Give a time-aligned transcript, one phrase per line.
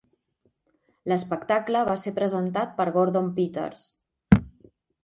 [1.13, 3.87] L'espectacle va ser presentat per Gordon Peters.